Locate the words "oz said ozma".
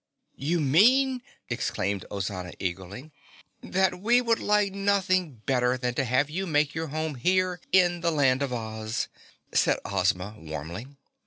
8.51-10.33